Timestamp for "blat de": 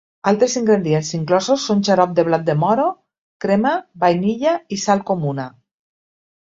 2.31-2.57